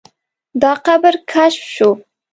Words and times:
دا 0.61 0.71
قبر 0.85 1.13
کشف 1.31 1.61
شو. 1.75 1.89